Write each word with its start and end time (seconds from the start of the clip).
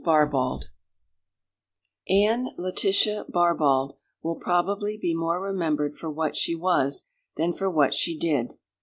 BARBAULD 0.03 0.71
ANNE 2.09 2.49
LETITIA 2.57 3.25
BARBAULD 3.29 3.93
will 4.23 4.33
probably 4.35 4.97
be 4.99 5.13
more 5.13 5.39
remembered 5.39 5.95
for 5.95 6.09
what 6.09 6.35
she 6.35 6.55
was 6.55 7.03
than 7.37 7.53
for 7.53 7.69
what 7.69 7.93
she 7.93 8.17
did. 8.17 8.53